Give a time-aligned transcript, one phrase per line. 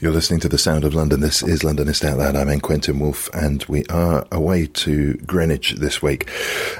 [0.00, 1.20] You're listening to the Sound of London.
[1.20, 2.34] This is Londonist Out Loud.
[2.34, 2.60] I'm N.
[2.60, 6.26] Quentin Woolf, and we are away to Greenwich this week.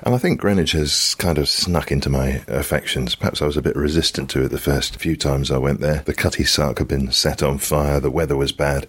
[0.04, 3.14] And I think Greenwich has kind of snuck into my affections.
[3.14, 6.02] Perhaps I was a bit resistant to it the first few times I went there.
[6.06, 8.86] The Cutty Sark had been set on fire, the weather was bad.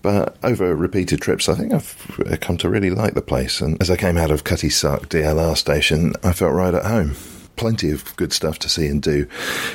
[0.00, 3.60] But over repeated trips, I think I've come to really like the place.
[3.60, 7.16] And as I came out of Cutty Sark DLR station, I felt right at home
[7.56, 9.26] plenty of good stuff to see and do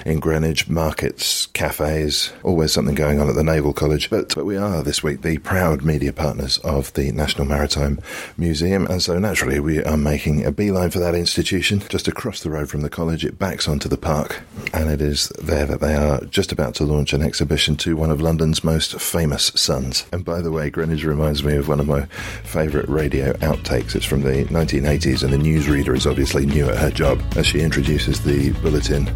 [0.06, 4.10] in Greenwich, markets, cafes, always something going on at the Naval College.
[4.10, 8.00] But, but we are this week the proud media partners of the National Maritime
[8.38, 12.50] Museum, and so naturally we are making a beeline for that institution just across the
[12.50, 13.26] road from the college.
[13.26, 14.42] It backs onto the park,
[14.74, 18.12] and it is there that they are just about to launch an exhibition to one
[18.12, 20.06] of London's most famous sons.
[20.12, 22.06] And by the way, Greenwich reminds me of one of my
[22.44, 23.96] favourite radio outtakes.
[23.96, 27.60] It's from the 1980s, and the newsreader is obviously new at her job as she
[27.72, 29.08] introduces the bulletin.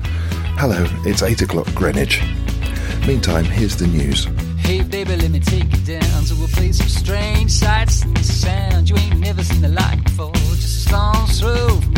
[0.56, 2.22] Hello, it's 8 o'clock Greenwich.
[3.06, 4.30] Meantime, here's the news.
[4.58, 6.24] Hey baby, let me take you down
[6.88, 8.90] strange sights and.
[8.90, 9.68] You ain't never seen the
[10.06, 10.32] before.
[10.56, 11.95] Just a stone's throw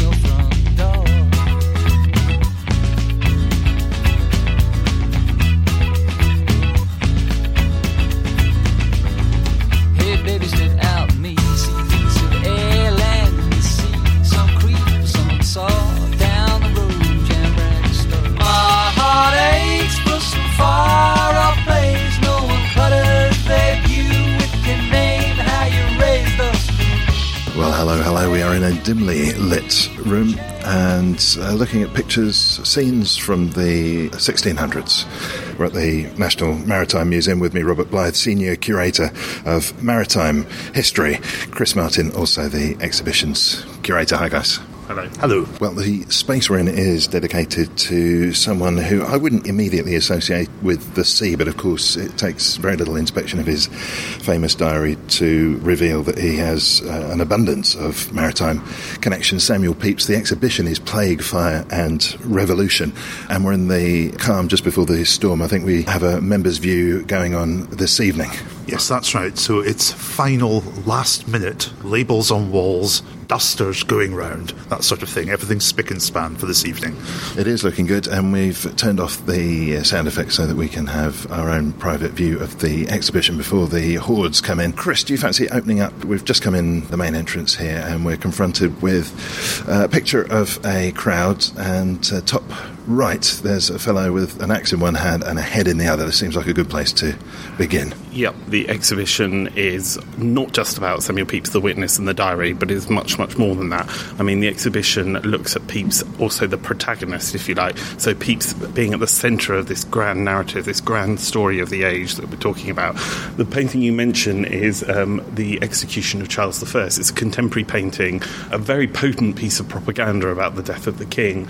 [28.87, 35.59] dimly lit room and uh, looking at pictures, scenes from the 1600s.
[35.59, 39.11] We're at the National Maritime Museum with me, Robert Blyth, Senior Curator
[39.45, 41.17] of Maritime History.
[41.51, 44.15] Kris Martin, also the exhibitions curator.
[44.15, 44.57] Hi, guys.
[44.87, 45.05] Hello.
[45.19, 45.45] Hello.
[45.59, 50.95] Well, the space we're in is dedicated to someone who I wouldn't immediately associate with
[50.95, 55.57] the sea, but of course it takes very little inspection of his famous diary to
[55.57, 58.63] reveal that he has uh, an abundance of maritime
[59.01, 59.43] connections.
[59.43, 62.93] Samuel Pepys, the exhibition is Plague, Fire and Revolution,
[63.29, 65.41] and we're in the calm just before the storm.
[65.41, 68.29] I think we have a member's view going on this evening.
[68.67, 69.37] Yes, that's right.
[69.37, 75.29] So it's final, last minute, labels on walls, dusters going round, that sort of thing.
[75.29, 76.95] Everything's spick and span for this evening.
[77.37, 80.69] It is looking good, and we've turned off the uh, sound effects so that we
[80.69, 84.73] can have our own private view of the exhibition before the hordes come in.
[84.73, 85.93] Kris, do you fancy opening up?
[86.05, 90.59] We've just come in the main entrance here, and we're confronted with a picture of
[90.65, 92.43] a crowd, and uh, top
[92.87, 95.87] right, there's a fellow with an axe in one hand and a head in the
[95.87, 96.05] other.
[96.05, 97.15] This seems like a good place to
[97.57, 97.93] begin.
[98.11, 102.71] Yep, the exhibition is not just about Samuel Pepys, the witness, and the diary, but
[102.71, 103.87] is much, much more than that.
[104.17, 107.77] I mean, the exhibition looks at Pepys, also the protagonist, if you like.
[107.97, 111.83] So Pepys being at the centre of this grand narrative, this grand story of the
[111.83, 112.95] age that we're talking about.
[113.35, 116.85] The painting you mention is um, the execution of Charles I.
[116.85, 118.21] It's a contemporary painting,
[118.51, 121.47] a very potent piece of propaganda about the death of the king.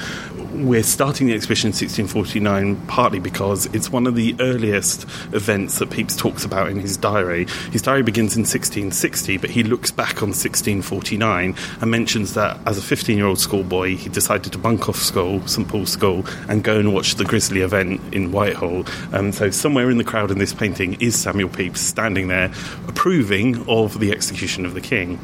[0.52, 5.90] We're starting the exhibition in 1649 partly because it's one of the earliest events that
[5.90, 7.46] Pepys talks about in his diary.
[7.72, 12.78] His diary begins in 1660, but he looks back on 1649 and mentions that as
[12.78, 16.64] a 15 year old schoolboy, he decided to bunk off school, St Paul's School, and
[16.64, 18.86] go and watch the grisly event in Whitehall.
[19.14, 22.52] Um, so, somewhere in the crowd in this painting is Samuel Pepys standing there
[22.88, 25.20] approving of the execution of the king.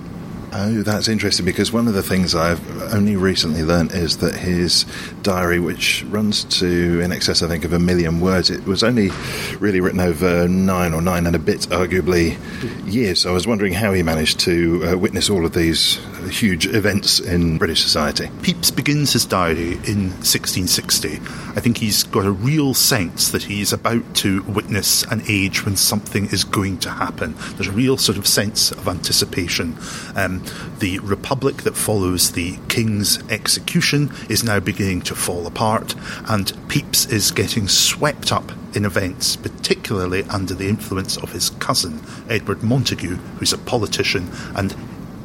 [0.55, 2.61] Oh, that's interesting because one of the things I've
[2.93, 4.85] only recently learnt is that his
[5.23, 9.09] diary, which runs to in excess, I think, of a million words, it was only
[9.57, 12.37] really written over nine or nine and a bit, arguably,
[12.85, 13.21] years.
[13.21, 17.19] So I was wondering how he managed to uh, witness all of these huge events
[17.19, 18.29] in British society.
[18.41, 21.13] Pepys begins his diary in 1660.
[21.13, 25.75] I think he's got a real sense that he's about to witness an age when
[25.75, 27.35] something is going to happen.
[27.55, 29.77] There's a real sort of sense of anticipation.
[30.15, 30.43] Um,
[30.79, 35.95] the republic that follows the king's execution is now beginning to fall apart,
[36.27, 42.01] and Pepys is getting swept up in events, particularly under the influence of his cousin,
[42.29, 44.75] Edward Montagu, who's a politician, and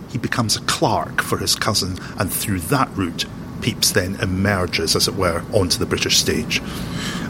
[0.08, 3.26] he becomes a clerk for his cousin, and through that route,
[3.60, 6.62] Pepys then emerges, as it were, onto the British stage.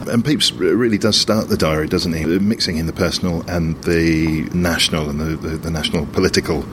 [0.07, 2.25] And Pepys really does start the diary, doesn't he?
[2.25, 6.65] Mixing in the personal and the national and the, the, the national political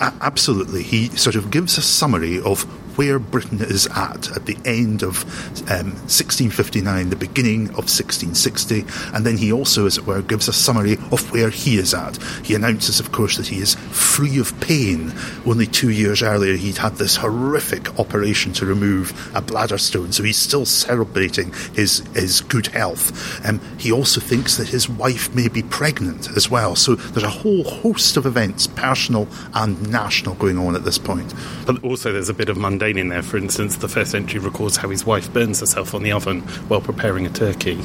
[0.00, 0.82] A- absolutely.
[0.82, 2.66] He sort of gives a summary of
[2.96, 5.24] where Britain is at at the end of
[5.70, 8.84] um, 1659, the beginning of 1660,
[9.14, 12.16] and then he also, as it were, gives a summary of where he is at.
[12.44, 15.12] He announces, of course, that he is free of pain.
[15.46, 20.22] Only two years earlier, he'd had this horrific operation to remove a bladder stone, so
[20.22, 23.46] he's still celebrating his, his good health.
[23.46, 26.76] Um, he also thinks that his wife may be pregnant as well.
[26.76, 31.32] So there's a whole host of events, personal and national, going on at this point.
[31.66, 33.22] But also, there's a bit of mundane in there.
[33.22, 36.80] For instance, the first entry records how his wife burns herself on the oven while
[36.80, 37.76] preparing a turkey.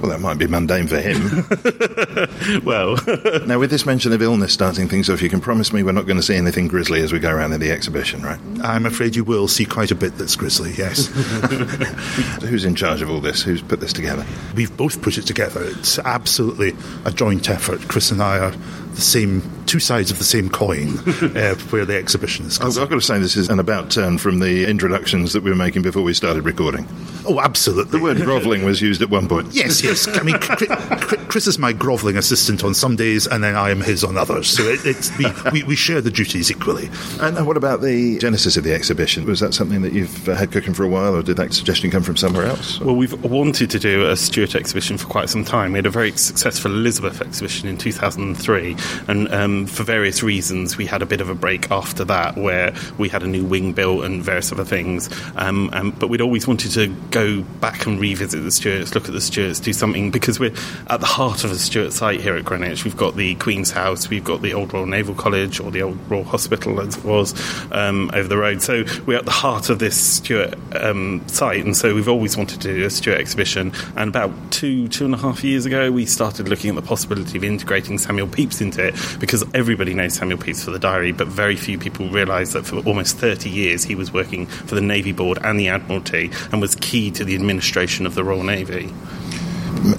[0.00, 1.44] Well, that might be mundane for him.
[2.64, 2.96] Well,
[3.46, 6.06] now, with this mention of illness starting things off, you can promise me we're not
[6.06, 8.38] going to see anything grisly as we go around in the exhibition, right?
[8.62, 11.06] I'm afraid you will see quite a bit that's grisly, yes.
[12.42, 13.42] Who's in charge of all this?
[13.42, 14.24] Who's put this together?
[14.54, 15.62] We've both put it together.
[15.64, 16.74] It's absolutely
[17.04, 17.80] a joint effort.
[17.88, 18.52] Kris and I are
[18.96, 20.98] the same, two sides of the same coin
[21.36, 22.82] uh, where the exhibition is I've, concerned.
[22.84, 25.56] I've got to say, this is an about turn from the introductions that we were
[25.56, 26.86] making before we started recording.
[27.28, 27.98] Oh, absolutely.
[27.98, 29.52] The word grovelling was used at one point.
[29.52, 30.08] Yes, yes.
[30.08, 33.70] I mean, Chri- Chri- Kris is my grovelling assistant on some days, and then I
[33.70, 34.48] am his on others.
[34.48, 36.88] So it, it's we, we, we share the duties equally.
[37.20, 39.24] And, and what about the genesis of the exhibition?
[39.26, 41.90] Was that something that you've uh, had cooking for a while, or did that suggestion
[41.90, 42.80] come from somewhere else?
[42.80, 45.72] Well, we've wanted to do a Stuart exhibition for quite some time.
[45.72, 48.76] We had a very successful Elizabeth exhibition in 2003,
[49.08, 52.74] and um, for various reasons, we had a bit of a break after that, where
[52.98, 55.08] we had a new wing built and various other things.
[55.36, 59.12] Um, um, but we'd always wanted to go back and revisit the Stuarts, look at
[59.12, 60.54] the Stuarts, do something because we're
[60.88, 62.84] at the heart of a Stuart site here at Greenwich.
[62.84, 65.98] We've got the Queen's House, we've got the Old Royal Naval College, or the Old
[66.10, 67.34] Royal Hospital as it was
[67.72, 68.62] um, over the road.
[68.62, 72.60] So we're at the heart of this Stuart um, site, and so we've always wanted
[72.62, 73.72] to do a Stuart exhibition.
[73.96, 77.38] And about two, two and a half years ago, we started looking at the possibility
[77.38, 81.28] of integrating Samuel Pepys into it because everybody knows Samuel Pepys for the diary, but
[81.28, 85.12] very few people realise that for almost 30 years he was working for the Navy
[85.12, 88.92] Board and the Admiralty and was key to the administration of the Royal Navy.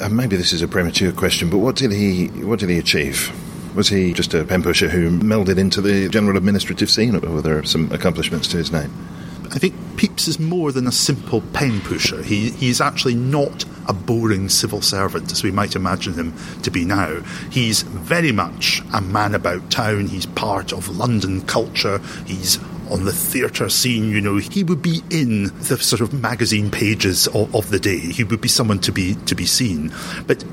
[0.01, 3.31] Uh, maybe this is a premature question, but what did he what did he achieve?
[3.75, 7.41] Was he just a pen pusher who melded into the general administrative scene, or were
[7.41, 8.91] there some accomplishments to his name?
[9.51, 12.21] I think Pepys is more than a simple pen pusher.
[12.21, 16.33] He, he's actually not a boring civil servant as we might imagine him
[16.63, 17.21] to be now.
[17.51, 20.07] He's very much a man about town.
[20.07, 21.99] He's part of London culture.
[22.25, 22.59] He's
[22.89, 27.27] on the theatre scene, you know, he would be in the sort of magazine pages
[27.27, 27.99] of, of the day.
[27.99, 29.91] He would be someone to be to be seen.
[30.25, 30.43] But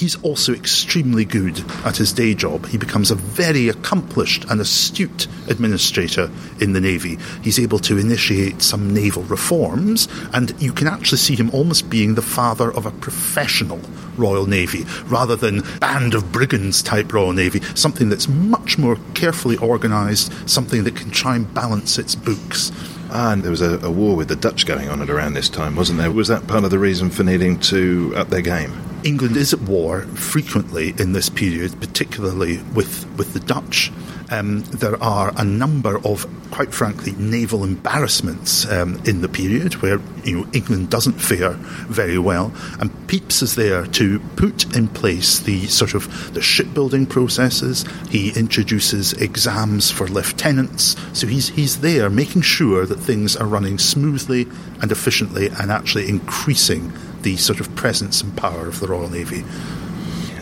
[0.00, 2.66] he's also extremely good at his day job.
[2.66, 7.18] He becomes a very accomplished and astute administrator in the Navy.
[7.42, 12.14] He's able to initiate some naval reforms, and you can actually see him almost being
[12.14, 13.78] the father of a professional
[14.16, 19.58] Royal Navy rather than band of brigands type Royal Navy, something that's much more carefully
[19.58, 22.72] organised, something that can try and balance its books.
[23.12, 25.76] And there was a, a war with the Dutch going on at around this time,
[25.76, 26.10] wasn't there?
[26.10, 28.89] Was that part of the reason for needing to up their game?
[29.04, 33.90] England is at war frequently in this period, particularly with, with the Dutch.
[34.30, 40.00] Um, there are a number of, quite frankly, naval embarrassments um, in the period where
[40.22, 41.54] you know England doesn't fare
[41.88, 47.06] very well, and Pepys is there to put in place the sort of the shipbuilding
[47.06, 47.84] processes.
[48.08, 53.78] He introduces exams for lieutenants, so he's he's there making sure that things are running
[53.78, 54.46] smoothly
[54.80, 59.44] and efficiently, and actually increasing the sort of presence and power of the Royal Navy.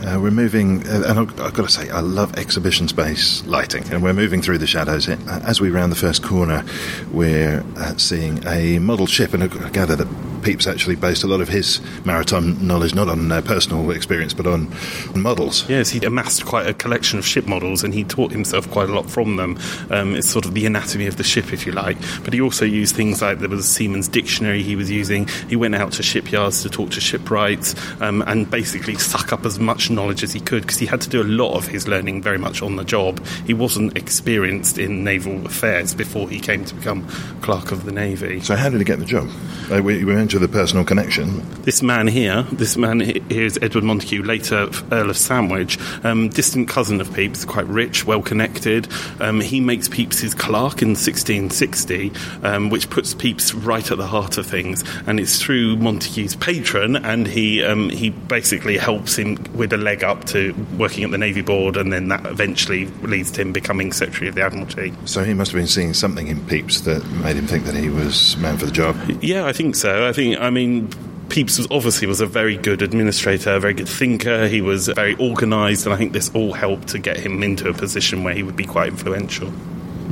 [0.06, 3.84] Uh, we're moving, uh, and I've, I've got to say, I love exhibition space lighting,
[3.92, 5.08] and we're moving through the shadows.
[5.08, 6.64] Uh, As we round the first corner,
[7.10, 10.08] we're uh, seeing a model ship, and I gather that
[10.38, 14.46] Pepys actually based a lot of his maritime knowledge not on uh, personal experience but
[14.46, 14.72] on,
[15.14, 15.68] on models.
[15.68, 18.92] Yes, he amassed quite a collection of ship models and he taught himself quite a
[18.92, 19.58] lot from them.
[19.90, 21.96] Um, it's sort of the anatomy of the ship, if you like.
[22.24, 25.26] But he also used things like there was a Seaman's Dictionary he was using.
[25.48, 29.58] He went out to shipyards to talk to shipwrights um, and basically suck up as
[29.58, 32.22] much knowledge as he could because he had to do a lot of his learning
[32.22, 33.24] very much on the job.
[33.46, 37.06] He wasn't experienced in naval affairs before he came to become
[37.42, 38.40] clerk of the Navy.
[38.40, 39.28] So, how did he get the job?
[39.70, 41.42] Uh, we, we mentioned the personal connection.
[41.62, 46.28] This man here, this man he- here is Edward Montagu, later Earl of Sandwich, um,
[46.28, 48.88] distant cousin of Pepys, quite rich, well connected.
[49.20, 54.06] Um, he makes Pepys his clerk in 1660, um, which puts Pepys right at the
[54.06, 54.84] heart of things.
[55.06, 60.04] And it's through Montagu's patron, and he um, he basically helps him with a leg
[60.04, 63.92] up to working at the Navy Board, and then that eventually leads to him becoming
[63.92, 64.92] Secretary of the Admiralty.
[65.06, 67.88] So, he must have been seeing something in Pepys that made him think that he
[67.88, 68.94] was man for the job.
[69.22, 70.06] Yeah, I think so.
[70.18, 70.88] I think, I mean,
[71.28, 74.48] Pepys was obviously was a very good administrator, a very good thinker.
[74.48, 77.72] He was very organised, and I think this all helped to get him into a
[77.72, 79.52] position where he would be quite influential.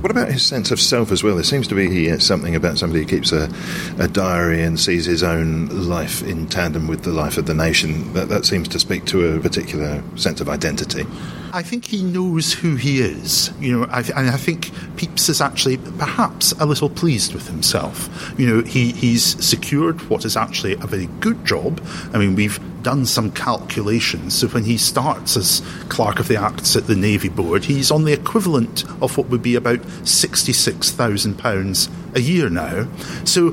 [0.06, 1.34] What about his sense of self as well?
[1.34, 3.50] There seems to be uh, something about somebody who keeps a,
[3.98, 8.12] a diary and sees his own life in tandem with the life of the nation.
[8.12, 11.04] That, that seems to speak to a particular sense of identity.
[11.52, 13.50] I think he knows who he is.
[13.58, 17.48] You know, I th- and I think Pepys is actually perhaps a little pleased with
[17.48, 18.08] himself.
[18.38, 21.84] You know, he, he's secured what is actually a very good job.
[22.12, 24.38] I mean, we've done some calculations.
[24.38, 28.05] So when he starts as clerk of the acts at the Navy Board, he's on
[28.05, 32.87] the equivalent of what would be about sixty-six thousand pounds a year now.
[33.25, 33.50] So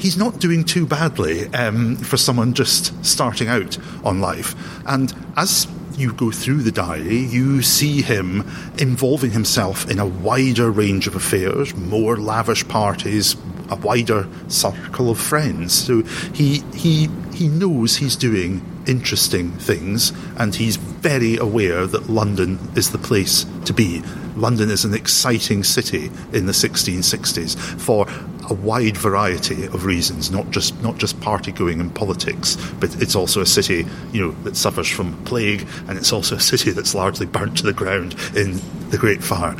[0.00, 4.56] he's not doing too badly um, for someone just starting out on life.
[4.88, 8.40] And as you go through the diary, you see him
[8.76, 13.36] involving himself in a wider range of affairs, more lavish parties,
[13.70, 15.72] a wider circle of friends.
[15.72, 16.02] So
[16.32, 22.90] he he he knows he's doing interesting things, and he's very aware that London is
[22.90, 24.02] the place to be.
[24.36, 28.06] London is an exciting city in the 1660s for
[28.50, 33.14] a wide variety of reasons, not just not just party going and politics, but it's
[33.14, 36.94] also a city, you know, that suffers from plague, and it's also a city that's
[36.94, 39.56] largely burnt to the ground in the Great Fire.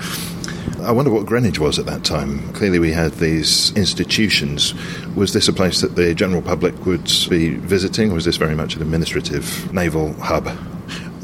[0.83, 2.53] I wonder what Greenwich was at that time.
[2.53, 4.75] Clearly, we had these institutions.
[5.15, 8.55] Was this a place that the general public would be visiting, or was this very
[8.55, 10.49] much an administrative naval hub?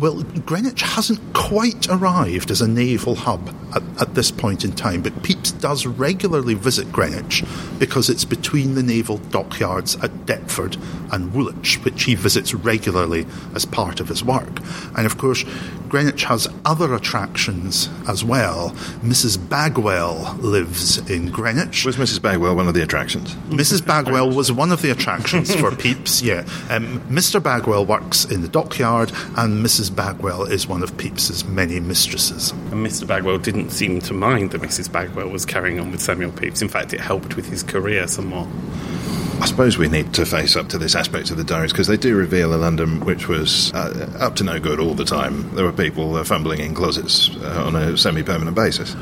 [0.01, 5.03] Well, Greenwich hasn't quite arrived as a naval hub at, at, this point in time,
[5.03, 7.45] but Pepys does regularly visit Greenwich
[7.79, 10.79] because it's between the naval dockyards at Deptford
[11.13, 14.61] and Woolwich, which he visits regularly as part of his work.
[14.97, 15.45] And of course,
[15.91, 18.71] Greenwich has other attractions as well.
[19.03, 19.37] Mrs.
[19.49, 21.85] Bagwell lives in Greenwich.
[21.85, 22.23] Was Mrs.
[22.23, 23.35] Bagwell one of the attractions?
[23.51, 23.85] Mrs.
[23.85, 26.41] Bagwell was one of the attractions for Pepys, yeah.
[26.71, 27.43] Um, Mr.
[27.43, 29.90] Bagwell works in the dockyard, and Mrs.
[29.95, 32.51] Bagwell is one of Pepys's many mistresses.
[32.51, 33.07] And Mr.
[33.07, 34.91] Bagwell didn't seem to mind that Mrs.
[34.91, 36.63] Bagwell was carrying on with Samuel Pepys.
[36.63, 38.49] In fact, it helped with his career somewhat.
[39.41, 41.97] I suppose we need to face up to this aspect of the diaries because they
[41.97, 45.55] do reveal a London which was uh, up to no good all the time.
[45.55, 48.95] There were people uh, fumbling in closets uh, on a semi permanent basis.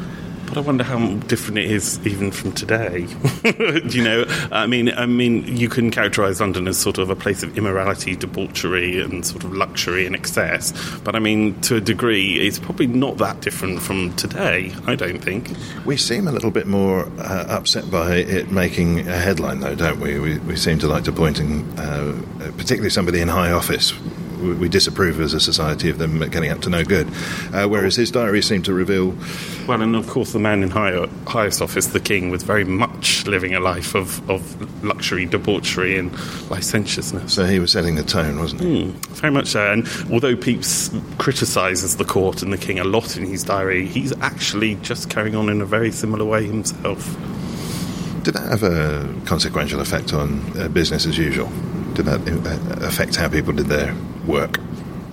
[0.48, 3.06] But I wonder how different it is even from today.
[3.88, 4.24] You know?
[4.52, 8.14] I mean, I mean, you can characterise London as sort of a place of immorality,
[8.16, 10.72] debauchery, and sort of luxury and excess.
[10.98, 14.72] But I mean, to a degree, it's probably not that different from today.
[14.86, 15.50] I don't think.
[15.84, 20.00] We seem a little bit more uh, upset by it making a headline, though, don't
[20.00, 20.18] we?
[20.18, 22.20] We, we seem to like to point, in, uh,
[22.56, 23.92] particularly somebody in high office
[24.38, 27.07] we disapprove as a society of them getting up to no good.
[27.52, 29.14] Uh, whereas his diary seemed to reveal.
[29.66, 33.26] Well, and of course, the man in high, highest office, the king, was very much
[33.26, 36.12] living a life of, of luxury, debauchery, and
[36.50, 37.35] licentiousness.
[37.35, 38.85] So he was setting the tone, wasn't he?
[38.85, 39.73] Mm, very much so.
[39.73, 44.12] And although Pepys criticises the court and the king a lot in his diary, he's
[44.21, 47.16] actually just carrying on in a very similar way himself.
[48.23, 51.50] Did that have a consequential effect on uh, business as usual?
[51.98, 53.92] Did that affect how people did their
[54.24, 54.60] work?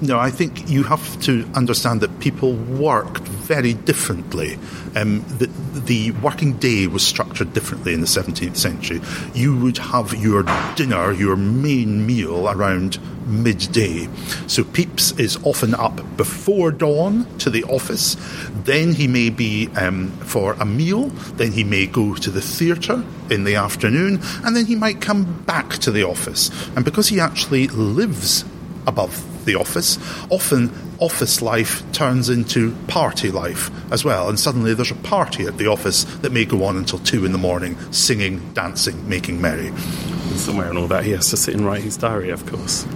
[0.01, 4.57] No, I think you have to understand that people worked very differently.
[4.93, 5.49] Um, the,
[5.79, 8.99] the working day was structured differently in the 17th century.
[9.33, 10.43] You would have your
[10.75, 14.09] dinner, your main meal, around midday.
[14.47, 18.17] So Pepys is often up before dawn to the office.
[18.63, 21.07] Then he may be um, for a meal.
[21.37, 24.19] Then he may go to the theatre in the afternoon.
[24.43, 26.51] And then he might come back to the office.
[26.75, 28.43] And because he actually lives
[28.87, 29.97] above the office.
[30.29, 35.57] Often, office life turns into party life as well, and suddenly there's a party at
[35.57, 39.67] the office that may go on until two in the morning, singing, dancing, making merry.
[39.67, 42.85] And somewhere in all that, he has to sit and write his diary, of course.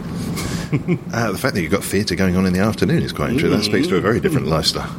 [1.13, 3.49] uh, the fact that you've got theatre going on in the afternoon is quite true.
[3.49, 4.95] That speaks to a very different lifestyle.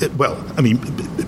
[0.00, 0.78] It, well, I mean,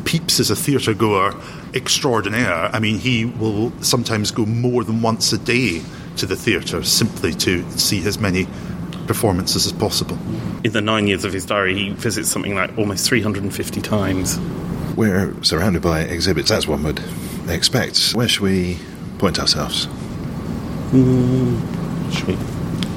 [0.05, 1.33] Pepys is a theatre goer
[1.75, 2.71] extraordinaire.
[2.73, 5.83] I mean, he will sometimes go more than once a day
[6.17, 8.47] to the theatre simply to see as many
[9.07, 10.19] performances as possible.
[10.65, 14.39] In the nine years of his diary, he visits something like almost 350 times.
[14.97, 17.03] We're surrounded by exhibits, as one would
[17.49, 18.13] expect.
[18.13, 18.79] Where should we
[19.19, 19.87] point ourselves?
[20.93, 22.54] Mm, should we?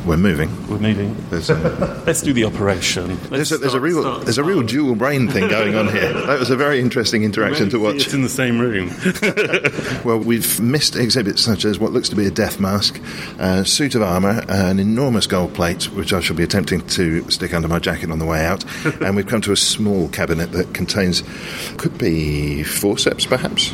[0.08, 0.50] We're moving.
[0.70, 1.10] We're moving.
[1.32, 3.18] Um, a, Let's do the operation.
[3.30, 6.14] There's a, there's a, real start, there's a real dual brain thing going on here.
[6.28, 7.96] That was a very interesting interaction to watch.
[7.96, 8.90] It's in the same room.
[10.06, 13.02] well, we've missed exhibits such as what looks to be a death mask,
[13.40, 17.54] a suit of armour, an enormous gold plate, which I shall be attempting to stick
[17.54, 18.66] under my jacket on the way out,
[19.02, 21.24] and we've come to a small cabinet that contains
[21.78, 23.74] could be forceps, perhaps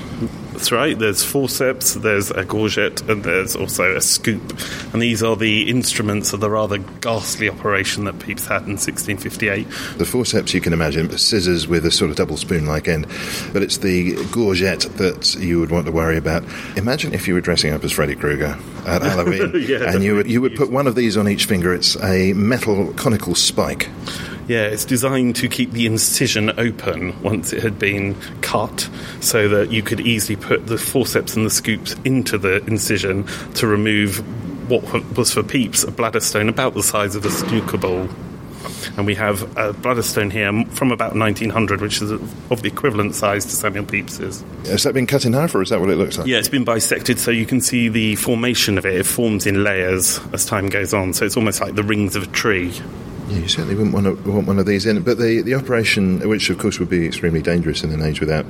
[0.64, 0.98] That's right.
[0.98, 4.58] There's forceps, there's a gorget, and there's also a scoop.
[4.94, 9.68] And these are the instruments of the rather ghastly operation that Pepys had in 1658.
[9.98, 13.08] The forceps you can imagine, scissors with a sort of double spoon like end,
[13.52, 16.46] but it's the gorget that you would want to worry about.
[16.78, 20.32] Imagine if you were dressing up as Freddy Krueger at Halloween Yeah, and you would,
[20.32, 21.74] you would put one of these on each finger.
[21.74, 23.90] It's a metal conical spike.
[24.48, 28.90] Yeah, it's designed to keep the incision open once it had been cut,
[29.22, 33.68] so that you could easily put the forceps and the scoops into the incision to
[33.68, 34.20] remove
[34.70, 34.84] what
[35.18, 38.10] was for Pepys a bladder stone about the size of a snooker ball.
[38.98, 43.16] And we have a bladder stone here from about 1900, which is of the equivalent
[43.16, 44.44] size to Samuel Pepys's.
[44.66, 46.28] Has that been cut in half, or is that what it looks like?
[46.28, 48.96] Yeah, it's been bisected, so you can see the formation of it.
[48.96, 52.24] It forms in layers as time goes on, so it's almost like the rings of
[52.24, 52.74] a tree.
[53.30, 55.02] Yeah, you certainly wouldn't want, to, want one of these in.
[55.02, 58.46] But the, the operation, which of course would be extremely dangerous in an age without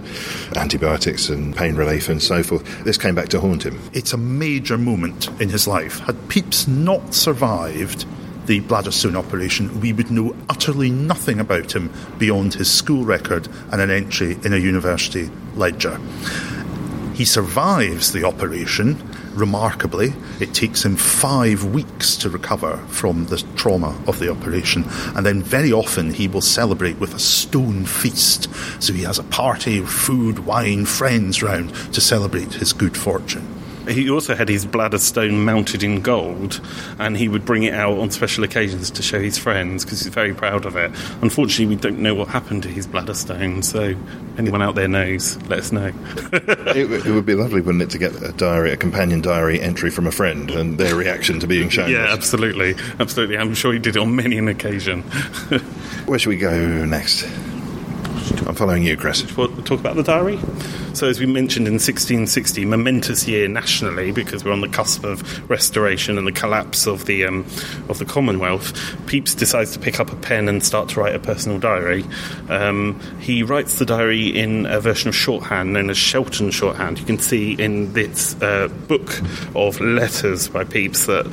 [0.55, 3.79] antibiotics and pain relief and so forth, this came back to haunt him.
[3.93, 5.99] It's a major moment in his life.
[5.99, 8.05] Had Pepys not survived
[8.47, 13.47] the bladder stone operation, we would know utterly nothing about him beyond his school record
[13.71, 15.97] and an entry in a university ledger.
[17.13, 18.97] He survives the operation.
[19.33, 24.85] Remarkably, it takes him five weeks to recover from the trauma of the operation,
[25.15, 28.47] and then very often he will celebrate with a stone feast.
[28.81, 33.47] So he has a party, food, wine, friends round to celebrate his good fortune.
[33.87, 36.61] He also had his bladder stone mounted in gold,
[36.99, 40.13] and he would bring it out on special occasions to show his friends because he's
[40.13, 40.91] very proud of it.
[41.21, 43.95] Unfortunately, we don't know what happened to his bladder stone, so
[44.37, 45.91] anyone out there knows, let us know.
[46.33, 49.89] it, it would be lovely, wouldn't it, to get a diary, a companion diary entry
[49.89, 51.89] from a friend and their reaction to being shown.
[51.89, 53.37] yeah, absolutely, absolutely.
[53.37, 55.01] I'm sure he did it on many an occasion.
[56.05, 57.25] Where should we go next?
[58.41, 59.37] I'm following you, Kris.
[59.37, 60.39] We'll talk about the diary.
[60.93, 65.49] So, as we mentioned in 1660, momentous year nationally because we're on the cusp of
[65.49, 67.45] restoration and the collapse of the um,
[67.89, 68.73] of the Commonwealth.
[69.07, 72.03] Pepys decides to pick up a pen and start to write a personal diary.
[72.49, 76.99] Um, he writes the diary in a version of shorthand known as Shelton shorthand.
[76.99, 79.21] You can see in this uh, book
[79.55, 81.25] of letters by Pepys that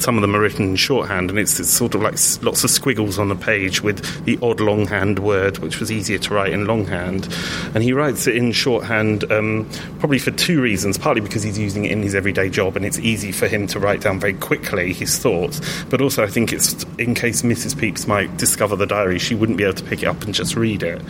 [0.00, 2.70] some of them are written in shorthand, and it's, it's, sort of like lots of
[2.70, 6.66] squiggles on the page with the odd longhand word, which was easier to write in
[6.66, 7.28] longhand.
[7.74, 11.84] And he writes it in shorthand um, probably for two reasons partly because he's using
[11.84, 14.92] it in his everyday job, and it's easy for him to write down very quickly
[14.92, 17.78] his thoughts, but also I think it's in case Mrs.
[17.78, 20.56] Pepys might discover the diary, she wouldn't be able to pick it up and just
[20.56, 21.00] read it.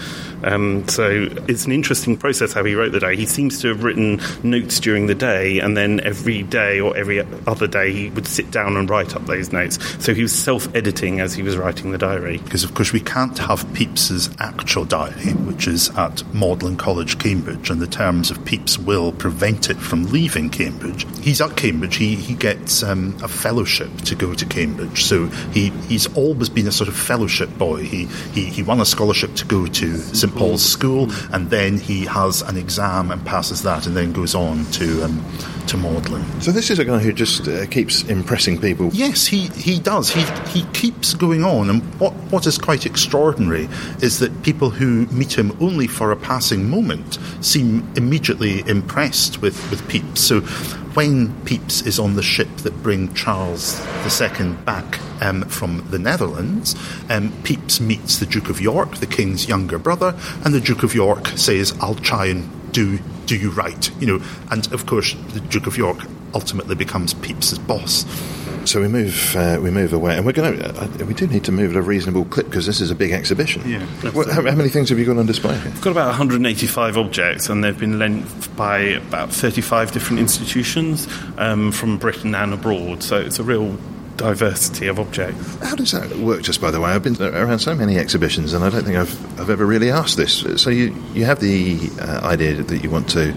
[0.45, 3.17] Um, so it's an interesting process how he wrote the diary.
[3.17, 7.21] He seems to have written notes during the day, and then every day or every
[7.47, 9.79] other day he would sit down and write up those notes.
[10.05, 12.39] So he was self editing as he was writing the diary.
[12.39, 17.71] Because, of course, we can't have Pepys's actual diary, which is at Magdalene College, Cambridge,
[17.71, 21.07] and the terms of Pepys' will prevent it from leaving Cambridge.
[21.23, 25.05] He's at Cambridge, he, he gets um, a fellowship to go to Cambridge.
[25.05, 27.83] So he, he's always been a sort of fellowship boy.
[27.83, 32.05] He, he, he won a scholarship to go to St Paul's School, and then he
[32.07, 35.25] has an exam and passes that, and then goes on to, um,
[35.69, 36.25] to Magdalene.
[36.41, 38.89] So this is a guy who just uh, keeps impressing people.
[38.93, 40.09] Yes, he, he does.
[40.09, 41.69] He, he keeps going on.
[41.69, 43.69] And what, what is quite extraordinary
[44.01, 49.71] is that people who meet him only for a passing moment seem immediately impressed with,
[49.71, 50.19] with Pepys.
[50.21, 50.41] So
[50.95, 56.75] when Pepys is on the ship that bring Charles II back um, from the Netherlands,
[57.11, 60.95] um, Pepys meets the Duke of York, the King's younger brother, and the Duke of
[60.95, 65.41] York says, I'll try and do do you right, you know, and of course the
[65.41, 65.99] Duke of York
[66.35, 68.05] ultimately becomes Pepys's boss.
[68.65, 71.45] So we move uh, we move away, and we're going to uh, we do need
[71.45, 73.63] to move at a reasonable clip because this is a big exhibition.
[73.67, 75.71] Yeah, What, how, how many things have you got on display here?
[75.71, 81.73] We've got about 185 objects, and they've been lent by about 35 different institutions um,
[81.73, 83.03] from Britain and abroad.
[83.03, 83.79] So it's a real
[84.19, 85.57] diversity of objects.
[85.63, 86.43] How does that work?
[86.43, 89.41] Just by the way, I've been around so many exhibitions, and I don't think I've
[89.41, 90.45] I've ever really asked this.
[90.63, 93.33] So you you have the uh, idea that you want to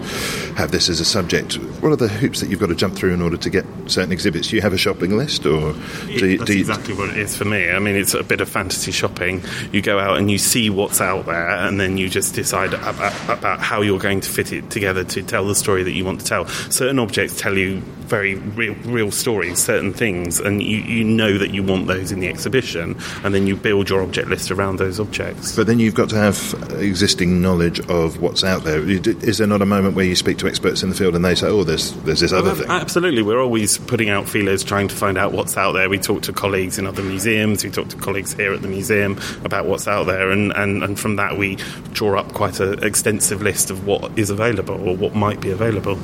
[0.56, 1.54] have this as a subject.
[1.80, 4.12] What are the hoops that you've got to jump through in order to get certain
[4.12, 4.48] exhibits?
[4.48, 5.72] Do you have a shopping list, or
[6.06, 7.70] do you, That's do you, exactly what it is for me.
[7.70, 9.42] I mean, it's a bit of fantasy shopping.
[9.72, 13.28] You go out and you see what's out there, and then you just decide about,
[13.28, 16.20] about how you're going to fit it together to tell the story that you want
[16.20, 16.46] to tell.
[16.46, 21.50] Certain objects tell you very real, real stories, certain things, and you, you know that
[21.50, 25.00] you want those in the exhibition, and then you build your object list around those
[25.00, 25.56] objects.
[25.56, 28.86] But then you've got to have existing knowledge of what's out there.
[28.88, 31.34] Is there not a moment where you speak to experts in the field and they
[31.34, 32.68] say, "Oh, there's there's this other oh, thing"?
[32.68, 35.88] Absolutely, we're always putting out feelers, trying to find out what's out there.
[35.88, 39.18] We talk to colleagues in other museums, we talk to colleagues here at the museum
[39.44, 41.56] about what's out there, and, and, and from that we
[41.92, 45.98] draw up quite an extensive list of what is available or what might be available.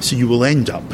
[0.00, 0.84] So you will end up,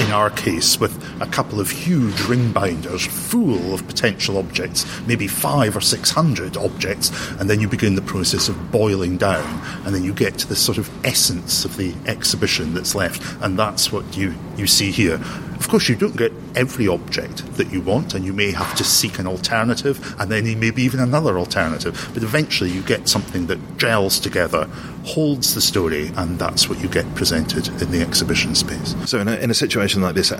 [0.00, 5.28] in our case, with a couple of huge ring binders full of potential objects, maybe
[5.28, 9.94] five or six hundred objects, and then you begin the process of boiling down, and
[9.94, 13.92] then you get to the sort of essence of the exhibition that's left, and that's
[13.92, 15.20] what you, you see here.
[15.64, 18.84] Of course, you don't get every object that you want, and you may have to
[18.84, 22.10] seek an alternative, and then maybe even another alternative.
[22.12, 24.68] But eventually, you get something that gels together,
[25.04, 28.94] holds the story, and that's what you get presented in the exhibition space.
[29.06, 30.32] So, in a, in a situation like this,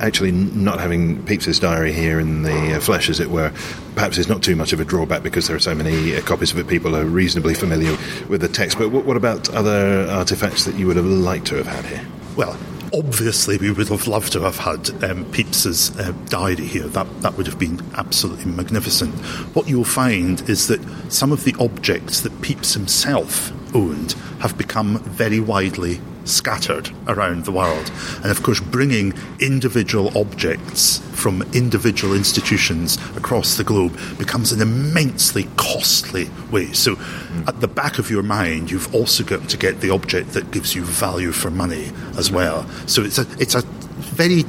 [0.00, 3.52] actually not having Pepys's diary here in the uh, flesh, as it were,
[3.94, 6.52] perhaps is not too much of a drawback because there are so many uh, copies
[6.52, 6.68] of it.
[6.68, 7.96] People are reasonably familiar
[8.28, 8.78] with the text.
[8.78, 12.06] But what, what about other artifacts that you would have liked to have had here?
[12.36, 12.56] Well,
[12.92, 16.88] obviously, we would have loved to have had um, Pepys's uh, diary here.
[16.88, 19.14] That that would have been absolutely magnificent.
[19.54, 24.98] What you'll find is that some of the objects that Pepys himself owned have become
[25.00, 26.00] very widely
[26.30, 27.90] scattered around the world.
[28.16, 35.48] And of course, bringing individual objects from individual institutions across the globe becomes an immensely
[35.56, 36.72] costly way.
[36.72, 36.96] So,
[37.46, 40.74] at the back of your mind, you've also got to get the object that gives
[40.74, 42.66] you value for money as well.
[42.86, 44.44] So, it's a, it's a very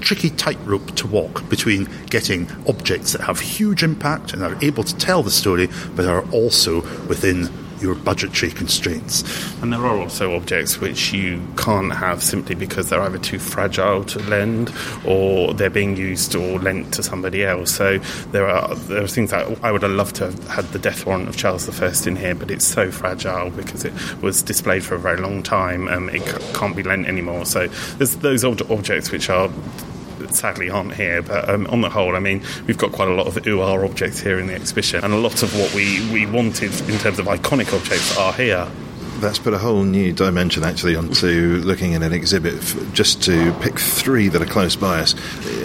[0.00, 4.96] tricky tightrope to walk between getting objects that have huge impact and are able to
[4.96, 7.48] tell the story, but are also within
[7.80, 9.22] your budgetary constraints.
[9.62, 14.04] And there are also objects which you can't have simply because they're either too fragile
[14.04, 14.72] to lend
[15.06, 17.74] or they're being used or lent to somebody else.
[17.74, 17.98] So
[18.32, 21.06] there are there are things that I would have loved to have had the death
[21.06, 24.94] warrant of Charles I in here, but it's so fragile because it was displayed for
[24.94, 25.88] a very long time.
[25.88, 27.46] Um, it can't be lent anymore.
[27.46, 29.50] So there's those old objects which are
[30.34, 31.22] sadly aren't here.
[31.22, 34.20] But um, on the whole, I mean, we've got quite a lot of UR objects
[34.20, 37.26] here in the exhibition, and a lot of what we, we wanted in terms of
[37.26, 38.68] iconic objects are here.
[39.20, 42.54] That's put a whole new dimension actually onto looking at an exhibit
[42.92, 45.14] just to pick three that are close by us.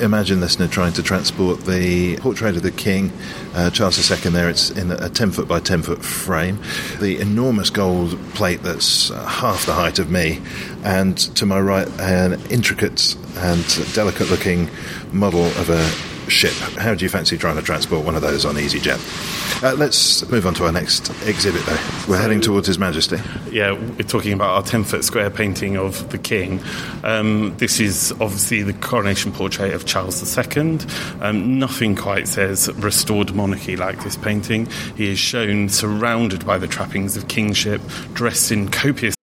[0.02, 3.12] Imagine listener trying to transport the portrait of the King,
[3.54, 6.60] uh, Charles II there, it's in a 10 foot by 10 foot frame,
[7.00, 10.42] the enormous gold plate that's uh, half the height of me,
[10.84, 13.63] and to my right, an intricate and
[13.94, 14.68] delicate looking
[15.12, 16.54] model of a ship.
[16.78, 19.63] How do you fancy trying to transport one of those on EasyJet?
[19.63, 21.80] Uh, let's move on to our next exhibit, though.
[22.08, 23.17] We're heading towards His Majesty.
[23.52, 26.62] Yeah, we're talking about our 10 foot square painting of the King.
[27.04, 30.80] Um, this is obviously the coronation portrait of Charles II.
[31.22, 34.67] Um, nothing quite says restored monarchy like this painting.
[34.98, 37.82] He is shown surrounded by the trappings of kingship,
[38.13, 39.13] dressed in copious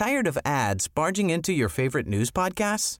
[0.00, 2.99] Tired of ads barging into your favorite news podcasts?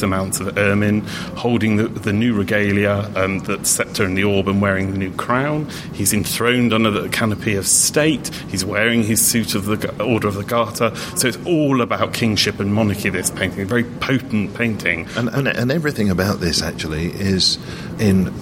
[0.00, 1.00] Amounts of ermine,
[1.36, 5.12] holding the, the new regalia, um, the sceptre and the orb, and wearing the new
[5.16, 5.68] crown.
[5.92, 8.28] He's enthroned under the canopy of state.
[8.48, 10.96] He's wearing his suit of the Order of the Garter.
[11.16, 13.10] So it's all about kingship and monarchy.
[13.10, 15.06] This painting, a very potent painting.
[15.14, 17.58] And, and, and everything about this actually is
[18.00, 18.32] in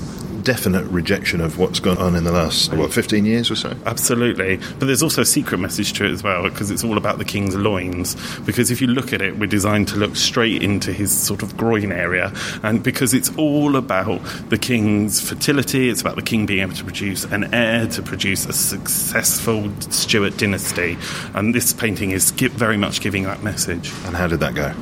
[0.40, 3.76] definite rejection of what's gone on in the last, what, 15 years or so?
[3.86, 4.56] Absolutely.
[4.56, 7.24] But there's also a secret message to it as well, because it's all about the
[7.24, 8.16] king's loins.
[8.40, 11.56] Because if you look at it, we're designed to look straight into his sort of
[11.56, 12.32] groin area.
[12.62, 16.84] And because it's all about the king's fertility, it's about the king being able to
[16.84, 20.98] produce an heir, to produce a successful Stuart dynasty.
[21.34, 23.92] And this painting is very much giving that message.
[24.04, 24.74] And how did that go?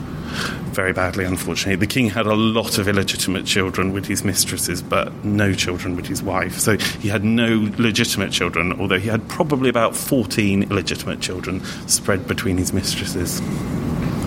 [0.72, 1.76] Very badly, unfortunately.
[1.76, 6.06] The king had a lot of illegitimate children with his mistresses, but no children with
[6.06, 6.58] his wife.
[6.58, 12.28] So he had no legitimate children, although he had probably about 14 illegitimate children spread
[12.28, 13.40] between his mistresses.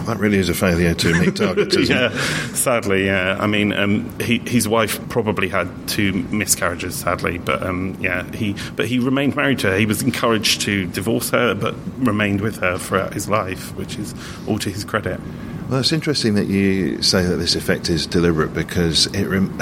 [0.05, 2.55] That really is a failure to meet targets, isn't yeah, it?
[2.55, 3.37] sadly, yeah.
[3.39, 8.55] I mean, um, he, his wife probably had two miscarriages, sadly, but um, yeah, he
[8.75, 9.77] but he remained married to her.
[9.77, 14.15] He was encouraged to divorce her, but remained with her throughout his life, which is
[14.47, 15.19] all to his credit.
[15.71, 19.25] Well, it's interesting that you say that this effect is deliberate because it.
[19.25, 19.57] Rem-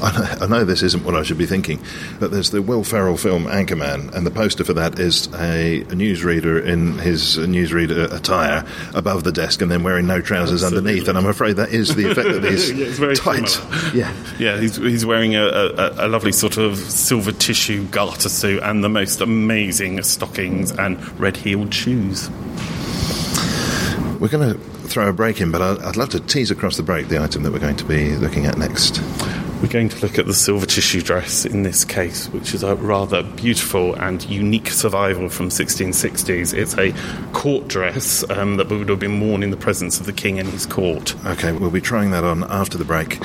[0.00, 1.80] I know, I know this isn't what I should be thinking,
[2.20, 5.84] but there's the Will Ferrell film Anchorman, and the poster for that is a, a
[5.86, 10.90] newsreader in his newsreader attire above the desk and then wearing no trousers Absolutely.
[10.90, 11.08] underneath.
[11.08, 13.48] And I'm afraid that is the effect of these Yeah, tight.
[13.48, 13.94] similar.
[13.96, 14.14] Yeah.
[14.40, 18.82] Yeah, he's, he's wearing a, a, a lovely sort of silver tissue garter suit and
[18.84, 22.28] the most amazing stockings and red heeled shoes.
[24.18, 27.06] We're going to throw a break in, but I'd, love to tease across the break
[27.06, 29.00] the item that we're going to be looking at next.
[29.62, 32.74] We're going to look at the silver tissue dress in this case, which is a
[32.74, 36.52] rather beautiful and unique survival from 1660s.
[36.52, 36.92] It's a
[37.32, 40.48] court dress um, that would have been worn in the presence of the king and
[40.48, 41.14] his court.
[41.24, 43.18] Okay, we'll be trying that on after the break.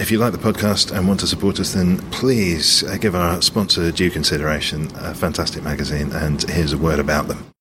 [0.00, 3.40] If you like the podcast and want to support us, then please uh, give our
[3.42, 7.51] sponsor due consideration, a fantastic magazine, and here's a word about them.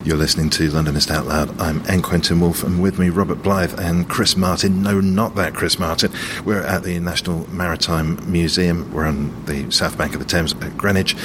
[0.04, 1.58] You're listening to Londonist Out Loud.
[1.60, 2.00] I'm N.
[2.00, 4.80] Quentin Woolf, and with me, Robert Blyth and Kris Martin.
[4.82, 6.12] No, not that Chris Martin.
[6.44, 8.92] We're at the National Maritime Museum.
[8.92, 11.16] We're on the south bank of the Thames at Greenwich.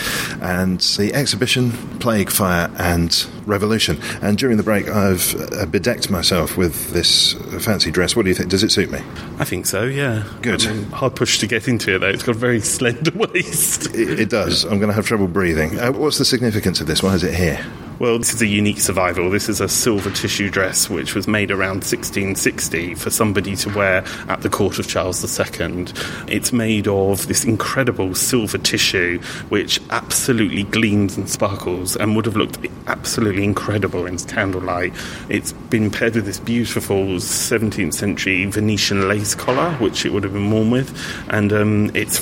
[0.41, 3.13] And the exhibition, Plague, Fire and
[3.45, 3.99] Revolution.
[4.19, 8.15] And during the break, I've uh, bedecked myself with this fancy dress.
[8.15, 8.49] What do you think?
[8.49, 9.01] Does it suit me?
[9.37, 10.23] I think so, yeah.
[10.41, 10.65] Good.
[10.65, 12.09] I mean, hard push to get into it, though.
[12.09, 13.93] It's got a very slender waist.
[13.93, 14.63] It, it does.
[14.63, 15.77] I'm going to have trouble breathing.
[15.79, 17.03] Uh, what's the significance of this?
[17.03, 17.63] Why is it here?
[18.01, 19.29] Well, this is a unique survival.
[19.29, 24.03] This is a silver tissue dress which was made around 1660 for somebody to wear
[24.27, 25.85] at the court of Charles II.
[26.27, 32.35] It's made of this incredible silver tissue which absolutely gleams and sparkles and would have
[32.35, 34.95] looked absolutely incredible in candlelight.
[35.29, 40.33] It's been paired with this beautiful 17th century Venetian lace collar which it would have
[40.33, 40.91] been worn with,
[41.29, 42.19] and um, it's.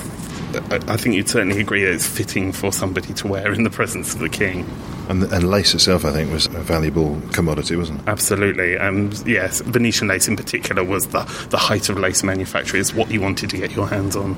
[0.55, 3.69] I I think you'd certainly agree that it's fitting for somebody to wear in the
[3.69, 4.65] presence of the king.
[5.09, 8.07] And, and lace itself, I think, was a valuable commodity, wasn't it?
[8.07, 8.77] Absolutely.
[8.77, 12.77] Um, yes, Venetian lace in particular was the, the height of lace manufacture.
[12.77, 14.35] It's what you wanted to get your hands on.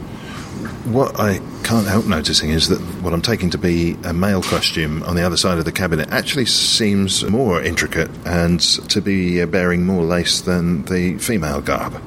[0.86, 5.04] What I can't help noticing is that what I'm taking to be a male costume
[5.04, 9.46] on the other side of the cabinet actually seems more intricate and to be uh,
[9.46, 12.02] bearing more lace than the female garb.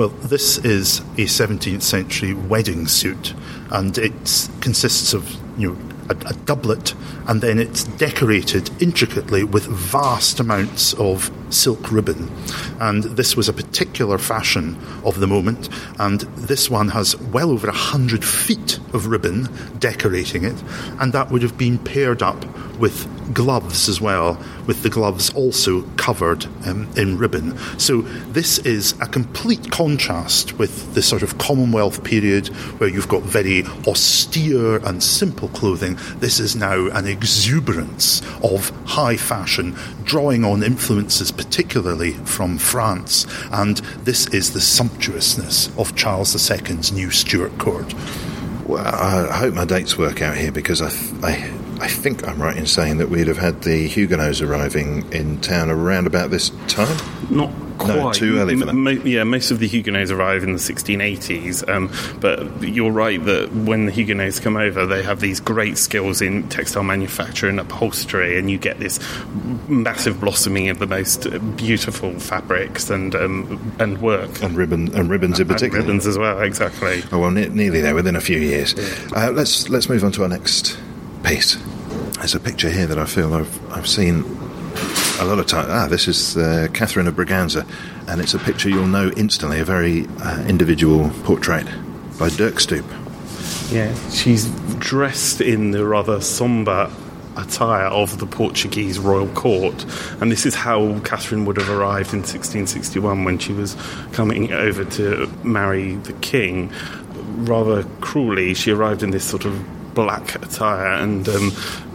[0.00, 3.34] Well, this is a 17th century wedding suit,
[3.70, 6.94] and it consists of you know a, a doublet,
[7.28, 12.30] and then it's decorated intricately with vast amounts of silk ribbon.
[12.80, 17.68] And this was a particular fashion of the moment, and this one has well over
[17.68, 20.64] a hundred feet of ribbon decorating it,
[20.98, 22.42] and that would have been paired up
[22.78, 27.56] with gloves as well, with the gloves also covered um, in ribbon.
[27.78, 33.22] So this is a complete contrast with the sort of Commonwealth period where you've got
[33.22, 35.98] very austere and simple clothing.
[36.16, 43.26] This is now an exuberance of high fashion, drawing on influences particularly from France.
[43.52, 47.94] And this is the sumptuousness of Charles II's new Stuart court.
[48.66, 50.90] Well, I hope my dates work out here because I,
[51.26, 55.40] I, I think I'm right in saying that we'd have had the Huguenots arriving in
[55.40, 56.96] town around about this time.
[57.30, 57.96] Not quite.
[57.96, 58.74] No, too early for that.
[58.74, 61.90] Mo- yeah, most of the Huguenots arrive in the 1680s, um,
[62.20, 66.46] but you're right that when the Huguenots come over, they have these great skills in
[66.50, 69.00] textile manufacture and upholstery, and you get this
[69.66, 74.42] massive blossoming of the most beautiful fabrics and um, and work.
[74.42, 75.80] And ribbon and ribbons in And particular.
[75.80, 77.02] ribbons as well, exactly.
[77.10, 77.94] Oh well, ne- nearly there.
[77.94, 78.74] Within a few years.
[79.16, 80.78] Uh, let's let's move on to our next
[81.24, 81.56] piece.
[82.20, 84.24] There's a picture here that I feel I've I've seen
[85.20, 85.68] a lot of times.
[85.70, 87.66] Ah, this is uh, Catherine of Braganza,
[88.08, 89.58] and it's a picture you'll know instantly.
[89.58, 91.66] A very uh, individual portrait
[92.18, 92.84] by Dirk Stoop.
[93.70, 96.92] Yeah, she's dressed in the rather sombre
[97.38, 99.86] attire of the Portuguese royal court,
[100.20, 103.78] and this is how Catherine would have arrived in 1661 when she was
[104.12, 106.70] coming over to marry the king.
[107.46, 111.52] Rather cruelly, she arrived in this sort of black attire, and um,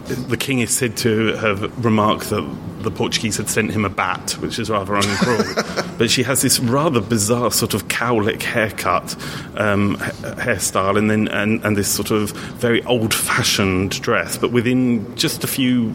[0.08, 2.42] the king is said to have remarked that
[2.80, 5.98] the Portuguese had sent him a bat, which is rather uncruel.
[5.98, 9.16] but she has this rather bizarre sort of cowlick haircut,
[9.56, 14.38] um, ha- hairstyle, and then and, and this sort of very old-fashioned dress.
[14.38, 15.92] But within just a few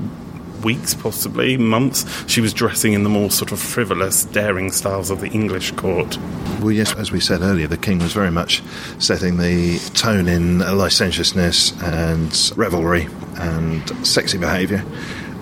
[0.64, 2.06] weeks, possibly months.
[2.30, 6.18] She was dressing in the more sort of frivolous, daring styles of the English court.
[6.60, 8.62] Well, yes, as we said earlier, the king was very much
[9.00, 14.84] setting the tone in licentiousness and revelry and sexy behaviour.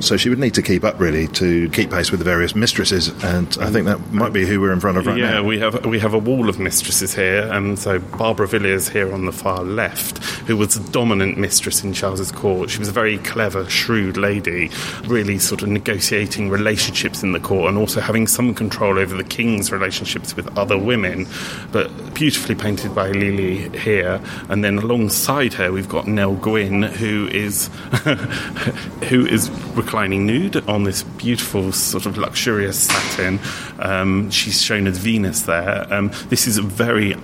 [0.02, 3.10] So she would need to keep up really to keep pace with the various mistresses,
[3.24, 5.42] and I think that might be who we're in front of right yeah, now.
[5.42, 9.14] Yeah, we have we have a wall of mistresses here, and so Barbara Villiers here
[9.14, 12.70] on the far left, who was the dominant mistress in Charles's court.
[12.70, 14.70] She was a very clever, shrewd lady,
[15.06, 19.24] really sort of negotiating relationships in the court, and also having some control over the
[19.24, 21.28] king's relationships with other women.
[21.72, 27.28] But beautifully painted by Lely here, and then alongside her we've got Nell Gwyn, who
[27.32, 27.68] is
[29.10, 29.50] who is
[29.90, 33.40] reclining nude on this beautiful sort of luxurious satin.
[33.80, 35.92] Um, she's shown as Venus there.
[35.92, 37.16] Um, this is a very,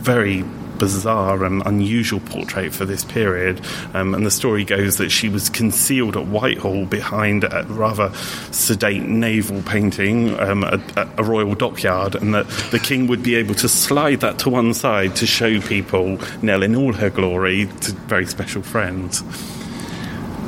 [0.00, 0.42] very
[0.80, 3.60] bizarre and unusual portrait for this period.
[3.94, 8.12] Um, and the story goes that she was concealed at Whitehall behind a rather
[8.50, 10.80] sedate naval painting, um, a,
[11.18, 14.74] a royal dockyard, and that the king would be able to slide that to one
[14.74, 19.22] side to show people Nell in all her glory to very special friends.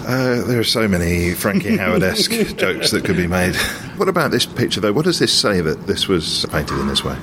[0.05, 3.57] Uh, there are so many Frankie Howerd-esque jokes that could be made.
[3.97, 4.93] What about this picture, though?
[4.93, 7.17] What does this say that this was painted in this way?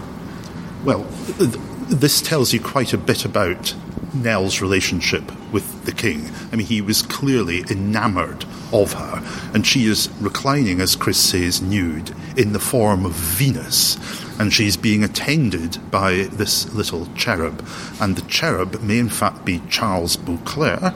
[0.83, 1.05] Well,
[1.37, 1.51] th-
[1.89, 3.75] this tells you quite a bit about
[4.15, 6.29] Nell's relationship with the king.
[6.51, 9.21] I mean, he was clearly enamoured of her,
[9.53, 13.97] and she is reclining, as Kris says, nude, in the form of Venus,
[14.39, 17.63] and she's being attended by this little cherub.
[17.99, 20.93] And the cherub may, in fact, be Charles Beauclerc,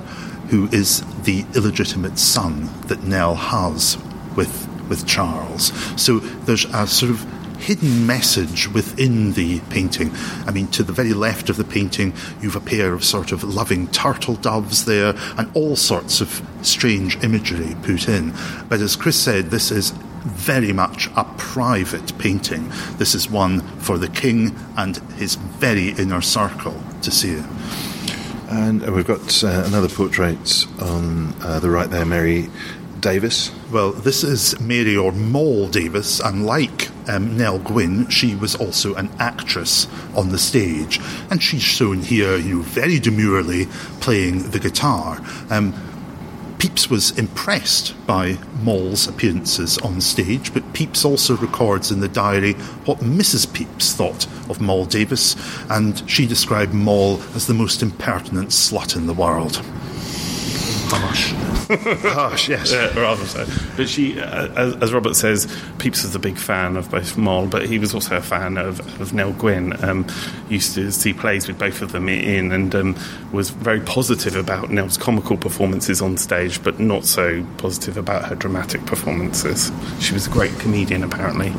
[0.49, 3.97] who is the illegitimate son that Nell has
[4.35, 5.71] with, with Charles.
[6.01, 7.25] So there's a sort of
[7.59, 10.11] hidden message within the painting.
[10.45, 13.43] I mean, to the very left of the painting, you've a pair of sort of
[13.43, 18.33] loving turtle doves there, and all sorts of strange imagery put in.
[18.69, 19.91] But as Kris said, this is
[20.25, 22.71] very much a private painting.
[22.97, 27.41] This is one for the king and his very inner circle to see.
[28.55, 32.47] And we've got uh, another portrait on uh, the right there, Mary
[33.01, 33.51] Davis.
[33.69, 38.95] Well, this is Mary or Moll Davis, and like um, Nell Gwyn, she was also
[38.95, 43.65] an actress on the stage, and she's shown here, you know, very demurely
[43.99, 45.19] playing the guitar.
[45.49, 45.73] Um,
[46.65, 52.53] Pepys was impressed by Moll's appearances on stage, but Pepys also records in the diary
[52.85, 53.45] what Mrs.
[53.53, 55.35] Pepys thought of Moll Davis,
[55.69, 59.63] and she described Moll as the most impertinent slut in the world.
[60.91, 61.31] Harsh.
[62.13, 62.73] Harsh, yes.
[62.73, 63.45] Uh, rather so.
[63.75, 65.45] But she, uh, as, as Robert says,
[65.77, 68.79] Pepys was a big fan of both Moll, but he was also a fan of,
[69.01, 69.83] of Nell Gwyn.
[69.83, 70.07] Um,
[70.49, 72.95] used to see plays with both of them in, and um,
[73.31, 78.35] was very positive about Nell's comical performances on stage, but not so positive about her
[78.35, 79.71] dramatic performances.
[79.99, 81.53] She was a great comedian, apparently.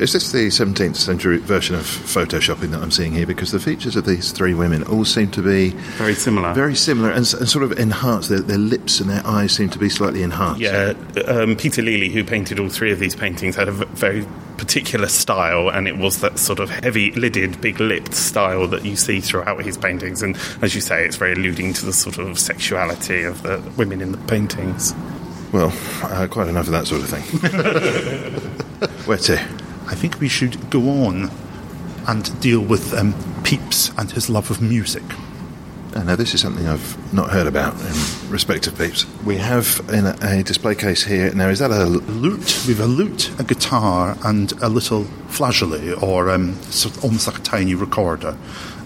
[0.00, 3.26] Is this the 17th century version of photoshopping that I'm seeing here?
[3.26, 6.54] Because the features of these three women all seem to be Very similar.
[6.54, 8.30] very similar and, and sort of enhanced.
[8.30, 10.62] Their, their lips and their eyes seem to be slightly enhanced.
[10.62, 10.94] Yeah,
[11.26, 15.68] um, Peter Lely, who painted all three of these paintings, had a very particular style,
[15.68, 20.22] and it was that sort of heavy-lidded, big-lipped style that you see throughout his paintings.
[20.22, 24.00] And as you say, it's very alluding to the sort of sexuality of the women
[24.00, 24.94] in the paintings.
[25.52, 28.90] Well, uh, quite enough of that sort of thing.
[29.04, 29.59] Where to?
[29.86, 31.30] I think we should go on
[32.06, 33.12] and deal with um,
[33.44, 35.02] Pepys and his love of music.
[35.94, 39.06] Uh, now, this is something I've not heard about in respect of Pepys.
[39.24, 41.34] We have in a, a display case here.
[41.34, 46.30] Now, is that a Lute, we've a lute, a guitar, and a little flageolet, or
[46.30, 48.36] um, sort of almost like a tiny recorder.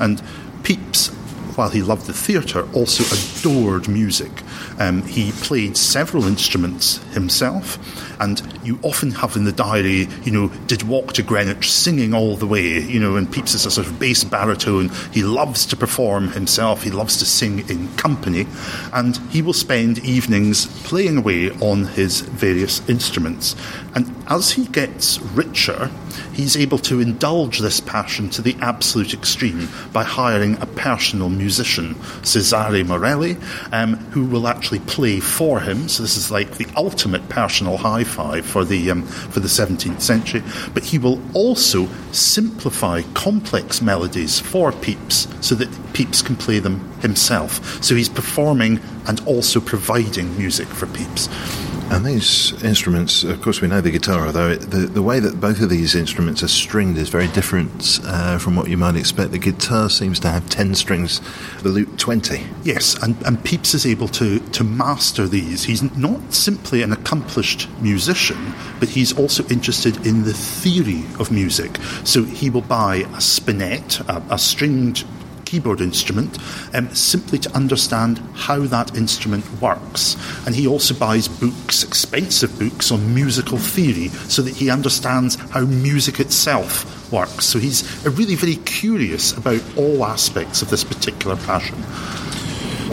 [0.01, 0.23] And
[0.63, 1.09] Pepys,
[1.57, 4.33] while he loved the theatre, also adored music.
[4.79, 7.79] Um, he played several instruments himself,
[8.21, 12.37] and you often have in the diary, you know, did walk to Greenwich singing all
[12.37, 14.91] the way, you know, and Pepys is a sort of bass baritone.
[15.13, 18.47] He loves to perform himself, he loves to sing in company,
[18.93, 23.57] and he will spend evenings playing away on his various instruments.
[23.95, 25.91] And as he gets richer,
[26.33, 31.95] he's able to indulge this passion to the absolute extreme by hiring a personal musician,
[32.23, 33.37] Cesare Morelli,
[33.73, 35.89] um, who will actually play for him.
[35.89, 40.01] So this is like the ultimate personal high five for the um, for the 17th
[40.01, 40.43] century.
[40.73, 46.81] But he will also simplify complex melodies for Pepys so that Pepys can play them
[47.01, 47.83] himself.
[47.83, 51.29] So he's performing and also providing music for Pepys.
[51.91, 55.61] And these instruments, of course, we know the guitar, although the, the way that both
[55.61, 59.33] of these instruments are stringed is very different uh, from what you might expect.
[59.33, 61.21] The guitar seems to have 10 strings,
[61.63, 62.45] the lute 20.
[62.65, 65.65] Yes, and, and Pepys is able to, to master these.
[65.65, 71.77] He's not simply an accomplished musician, but he's also interested in the theory of music.
[72.05, 75.07] So he will buy a spinet, a, a stringed
[75.55, 76.37] keyboard instrument
[76.75, 80.17] um, simply to understand how that instrument works.
[80.47, 85.61] And he also buys books, expensive books on musical theory, so that he understands how
[85.61, 87.45] music itself works.
[87.45, 91.81] So he's really very curious about all aspects of this particular passion.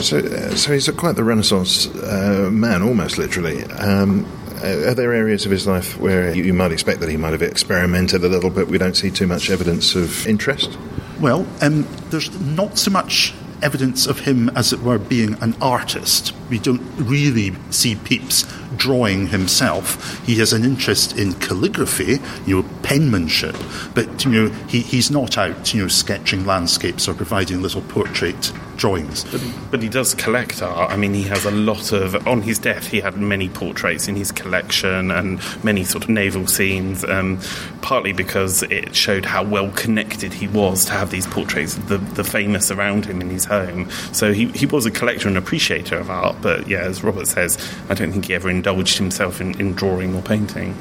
[0.01, 3.64] So, uh, so he's quite the Renaissance uh, man, almost literally.
[3.64, 4.26] Um,
[4.64, 7.41] are there areas of his life where you, you might expect that he might have
[7.41, 8.68] experimented a little bit?
[8.68, 10.78] We don't see too much evidence of interest.
[11.22, 16.34] Well, um, there's not so much evidence of him, as it were, being an artist.
[16.49, 18.45] We don't really see Pepys
[18.76, 20.26] drawing himself.
[20.26, 23.55] He has an interest in calligraphy, you know, penmanship,
[23.93, 28.51] but you know, he, he's not out, you know, sketching landscapes or providing little portrait
[28.82, 29.23] drawings.
[29.25, 30.91] But, but he does collect art.
[30.91, 32.27] I mean, he has a lot of.
[32.27, 36.47] On his death, he had many portraits in his collection and many sort of naval
[36.47, 37.05] scenes.
[37.05, 37.39] Um,
[37.82, 41.97] partly because it showed how well connected he was to have these portraits of the,
[41.97, 43.89] the famous around him in his home.
[44.13, 46.38] So he, he was a collector and appreciator of art.
[46.41, 47.57] But yeah, as Robert says,
[47.89, 50.75] I don't think he ever indulged himself in, in drawing or painting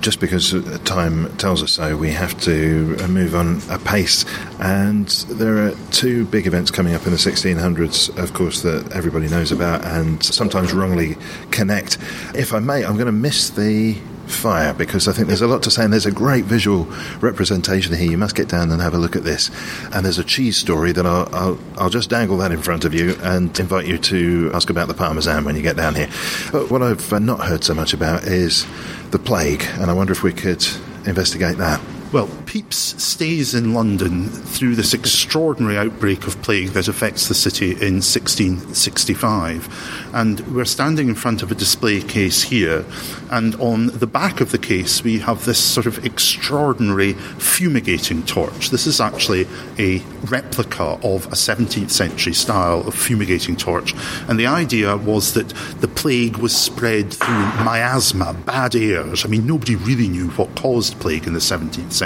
[0.00, 0.54] just because
[0.84, 4.24] time tells us so, we have to uh, move on apace.
[4.60, 9.28] And there are two big events coming up in the 1600s, of course, that everybody
[9.28, 11.16] knows about and sometimes wrongly
[11.50, 11.98] connect.
[12.34, 13.96] If I may, I'm going to miss the
[14.26, 16.84] fire because I think there's a lot to say and there's a great visual
[17.20, 18.10] representation here.
[18.10, 19.50] You must get down and have a look at this.
[19.92, 22.92] And there's a cheese story that I'll, I'll, I'll, just dangle that in front of
[22.92, 26.08] you and invite you to ask about the Parmesan when you get down here.
[26.50, 28.66] But what I've not heard so much about is
[29.10, 30.66] the plague, and I wonder if we could
[31.06, 31.80] investigate that.
[32.14, 37.72] Well, Pepys stays in London through this extraordinary outbreak of plague that affects the city
[37.72, 40.10] in 1665.
[40.14, 42.84] And we're standing in front of a display case here,
[43.32, 48.70] and on the back of the case, we have this sort of extraordinary fumigating torch.
[48.70, 49.48] This is actually
[49.80, 53.92] a replica of a 17th century style of fumigating torch.
[54.28, 55.48] And the idea was that
[55.80, 59.24] the plague was spread through miasma, bad airs.
[59.24, 62.03] I mean, nobody really knew what caused plague in the 17th century.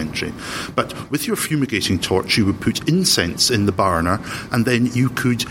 [0.75, 4.21] But with your fumigating torch, you would put incense in the burner,
[4.53, 5.45] and then you could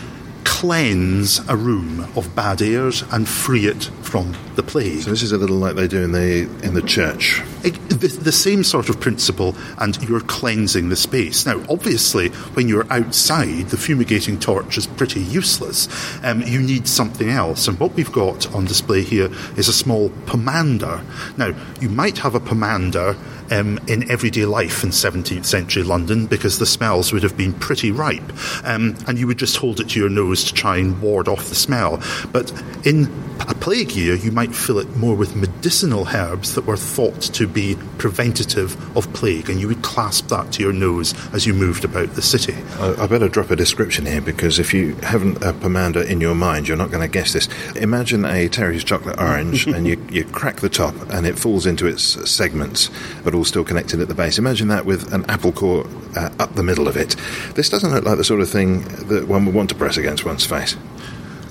[0.48, 5.02] cleanse a room of bad airs and free it from the plague.
[5.02, 7.44] So this is a little like they do in the in the church.
[7.64, 11.46] It, the, the, same sort of principle, and you're cleansing the space.
[11.46, 15.90] Now, obviously, when you're outside, the fumigating torch is pretty useless.
[16.24, 20.10] Um, you need something else, and what we've got on display here is a small
[20.26, 21.04] pomander.
[21.38, 23.16] Now, you might have a pomander
[23.52, 27.92] um, in everyday life in 17th century London because the smells would have been pretty
[27.92, 28.32] ripe.
[28.64, 31.50] Um, and you would just hold it to your nose to try and ward off
[31.50, 32.02] the smell.
[32.32, 32.52] But
[32.86, 33.06] in
[33.48, 37.48] a plague year, you might fill it more with medicinal herbs that were thought to
[37.48, 41.86] be preventative of plague, and you would clasp that to your nose as you moved
[41.86, 42.56] about the city.
[42.80, 46.36] I, I better drop a description here because if you haven't a pomander in your
[46.36, 47.48] mind, you're not going to guess this.
[47.76, 51.88] Imagine a Terry's chocolate orange, and you, you crack the top, and it falls into
[51.88, 52.90] its segments,
[53.24, 54.38] but all still connected at the base.
[54.38, 55.88] Imagine that with an apple core
[56.18, 57.16] uh, up the middle of it.
[57.56, 60.26] This doesn't look like the sort of thing that one would want to press against
[60.26, 60.76] one's face.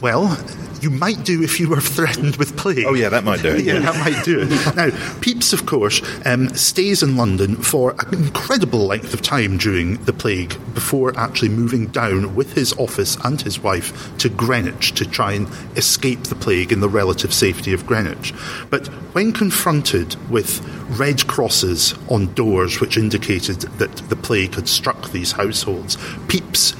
[0.03, 0.36] Well,
[0.87, 2.84] you might do if you were threatened with plague.
[2.87, 3.64] Oh, yeah, that might do it.
[3.64, 4.47] yeah, that might do it.
[4.76, 9.97] Now, Pepys, of course, um, stays in London for an incredible length of time during
[10.05, 15.05] the plague before actually moving down with his office and his wife to Greenwich to
[15.05, 18.32] try and escape the plague in the relative safety of Greenwich.
[18.70, 20.61] But when confronted with
[21.01, 25.97] red crosses on doors which indicated that the plague had struck these households,
[26.28, 26.76] Pepys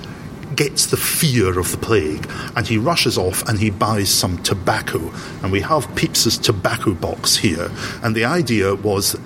[0.57, 5.13] gets the fear of the plague and he rushes off and he buys some tobacco.
[5.43, 7.71] And we have Pepys's tobacco box here.
[8.03, 9.17] And the idea was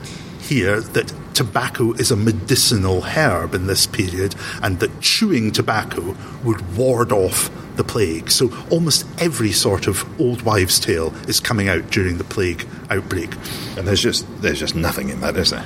[0.41, 6.76] here that tobacco is a medicinal herb in this period and that chewing tobacco would
[6.76, 8.31] ward off the plague.
[8.31, 13.33] So almost every sort of old wives' tale is coming out during the plague outbreak.
[13.76, 15.64] And there's just there's just nothing in that, is there?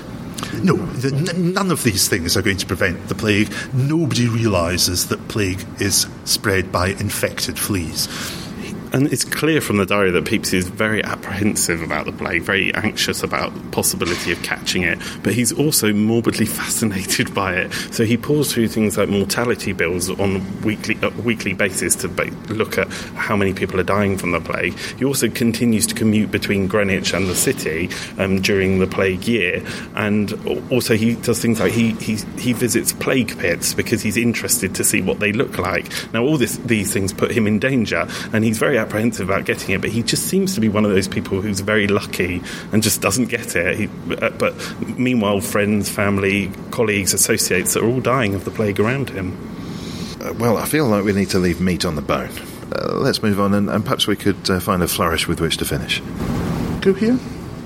[0.63, 3.53] No, the, n- none of these things are going to prevent the plague.
[3.73, 8.09] Nobody realises that plague is spread by infected fleas.
[8.95, 12.73] And it's clear from the diary that Pepys is very apprehensive about the play, very
[12.75, 17.73] anxious about the possibility of catching it, but he's also morbidly fascinated by it.
[17.93, 22.09] So he pours through things like mortality bills on a weekly, uh, weekly basis to
[22.51, 22.87] look at
[23.17, 24.79] how many people are dying from the plague.
[24.97, 29.61] He also continues to commute between Greenwich and the city um, during the plague year,
[29.97, 30.33] and
[30.71, 34.85] also he does things like he, he, he visits plague pits because he's interested to
[34.85, 35.91] see what they look like.
[36.13, 39.75] Now, all this, these things put him in danger, and he's very apprehensive about getting
[39.75, 42.83] it, but he just seems to be one of those people who's very lucky and
[42.83, 43.77] just doesn't get it.
[43.77, 44.55] He, uh, but
[44.99, 49.37] meanwhile, friends, family, colleagues, associates are all dying of the plague around him.
[50.21, 52.31] Uh, well, I feel like we need to leave meat on the bone.
[52.73, 55.57] Uh, let's move on, and, and perhaps we could uh, find a flourish with which
[55.59, 56.01] to finish.
[56.81, 57.19] Go here.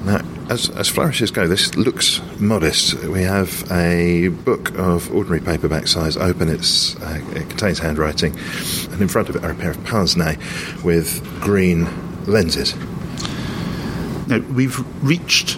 [0.08, 2.94] Now, as, as flourishes go, this looks modest.
[3.04, 6.48] We have a book of ordinary paperback size open.
[6.48, 8.34] It's, uh, it contains handwriting,
[8.90, 10.38] and in front of it are a pair of pince nez
[10.82, 11.86] with green
[12.24, 12.74] lenses.
[14.28, 15.56] Now, we've reached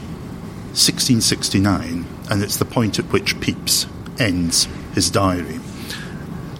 [0.70, 3.86] 1669, and it's the point at which Pepys
[4.18, 5.60] ends his diary.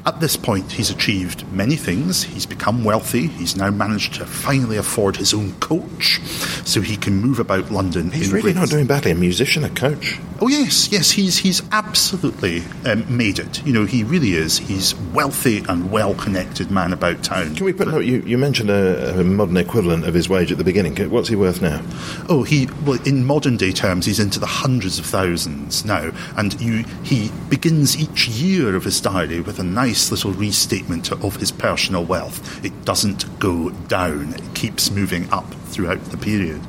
[0.06, 2.22] At this point, he's achieved many things.
[2.22, 3.26] He's become wealthy.
[3.26, 6.20] He's now managed to finally afford his own coach,
[6.64, 8.10] so he can move about London.
[8.10, 9.10] He's really not doing badly.
[9.10, 10.18] A musician, a coach.
[10.40, 13.64] Oh yes, yes, he's he's absolutely um, made it.
[13.66, 14.56] You know, he really is.
[14.56, 17.54] He's wealthy and well-connected man about town.
[17.54, 17.88] Can we put?
[17.88, 20.96] No, you, you mentioned a, a modern equivalent of his wage at the beginning.
[21.10, 21.82] What's he worth now?
[22.28, 26.58] Oh, he well in modern day terms, he's into the hundreds of thousands now, and
[26.58, 31.52] you he begins each year of his diary with a nice little restatement of his
[31.52, 32.64] personal wealth.
[32.64, 36.60] It doesn't go down; it keeps moving up throughout the period,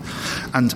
[0.54, 0.74] and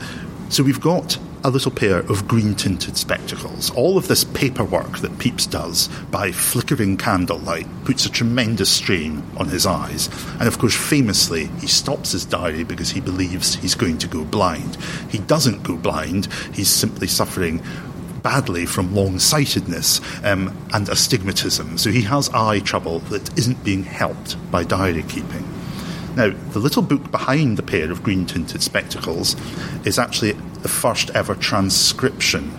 [0.50, 3.70] so we've got a little pair of green tinted spectacles.
[3.72, 9.50] All of this paperwork that Pepys does by flickering candlelight puts a tremendous strain on
[9.50, 10.10] his eyes.
[10.40, 14.24] And of course, famously, he stops his diary because he believes he's going to go
[14.26, 14.76] blind.
[15.10, 17.62] He doesn't go blind, he's simply suffering
[18.26, 21.78] badly from long sightedness um, and astigmatism.
[21.78, 25.48] So he has eye trouble that isn't being helped by diary keeping.
[26.16, 29.36] Now, the little book behind the pair of green tinted spectacles
[29.86, 32.52] is actually the first ever transcription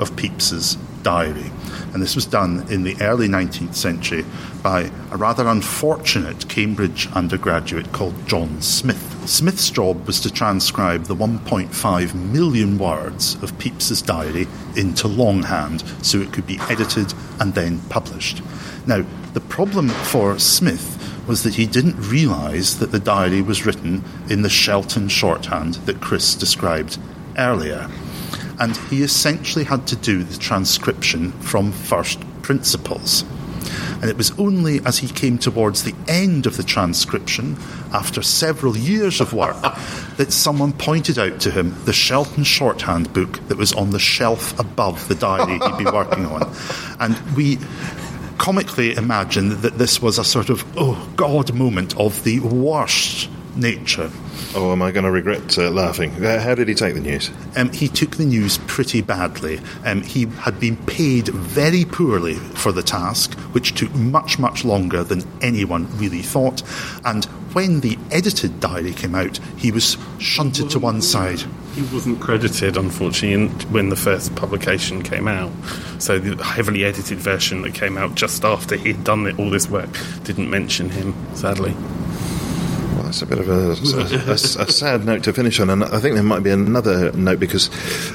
[0.00, 1.52] of Pepys's diary.
[1.94, 4.24] And this was done in the early 19th century
[4.62, 9.28] by a rather unfortunate Cambridge undergraduate called John Smith.
[9.28, 14.46] Smith's job was to transcribe the 1.5 million words of Pepys's diary
[14.76, 18.42] into longhand so it could be edited and then published.
[18.86, 24.04] Now, the problem for Smith was that he didn't realise that the diary was written
[24.28, 26.98] in the Shelton shorthand that Kris described
[27.38, 27.88] earlier.
[28.58, 33.24] And he essentially had to do the transcription from first principles.
[34.02, 37.56] And it was only as he came towards the end of the transcription,
[37.92, 39.56] after several years of work,
[40.16, 44.58] that someone pointed out to him the Shelton shorthand book that was on the shelf
[44.58, 46.52] above the diary he'd been working on.
[47.00, 47.58] And we
[48.38, 54.10] comically imagined that this was a sort of, oh God moment of the worst nature.
[54.54, 56.12] Oh, am I going to regret uh, laughing?
[56.24, 57.30] Uh, how did he take the news?
[57.56, 59.60] Um, he took the news pretty badly.
[59.84, 65.04] Um, he had been paid very poorly for the task, which took much, much longer
[65.04, 66.62] than anyone really thought.
[67.04, 67.24] And
[67.54, 71.42] when the edited diary came out, he was shunted to one side.
[71.74, 75.50] He wasn't credited, unfortunately, when the first publication came out.
[75.98, 79.90] So the heavily edited version that came out just after he'd done all this work
[80.24, 81.74] didn't mention him, sadly.
[83.12, 85.98] That's a bit of a, a, a- a sad note to finish on, and I
[86.00, 87.68] think there might be another note because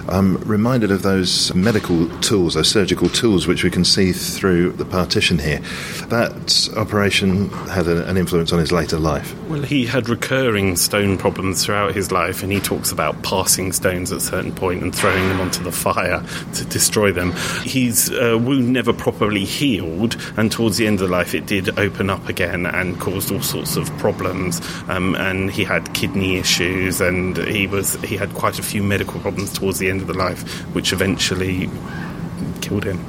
[0.09, 4.85] I'm reminded of those medical tools, those surgical tools, which we can see through the
[4.85, 5.59] partition here.
[6.07, 9.35] That operation had a, an influence on his later life.
[9.47, 14.11] Well, he had recurring stone problems throughout his life, and he talks about passing stones
[14.11, 16.23] at a certain point and throwing them onto the fire
[16.55, 17.33] to destroy them.
[17.61, 22.09] His uh, wound never properly healed, and towards the end of life, it did open
[22.09, 24.59] up again and caused all sorts of problems.
[24.87, 29.19] Um, and he had kidney issues, and he was he had quite a few medical
[29.19, 31.69] problems towards the end of the life, which eventually
[32.61, 33.03] killed him.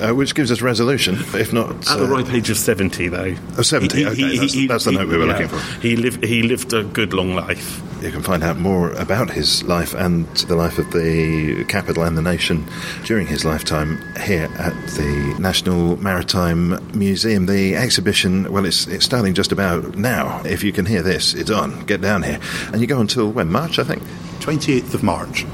[0.00, 3.34] Uh, which gives us resolution, if not At the uh, ripe age of seventy, though.
[3.58, 5.32] Oh, 70, okay, that's- that's the note we were yeah.
[5.32, 5.80] looking for.
[5.80, 6.24] He lived.
[6.24, 7.82] He lived a good long life.
[8.00, 12.16] You can find out more about his life and the life of the capital and
[12.16, 12.64] the nation
[13.04, 17.46] during his lifetime here at the National Maritime Museum.
[17.46, 20.40] The exhibition, well, it's, it's starting just about now.
[20.44, 21.84] If you can hear this, it's on.
[21.86, 22.38] Get down here.
[22.72, 23.50] And you go until when?
[23.50, 24.02] March, I think?
[24.40, 25.44] 28th of March.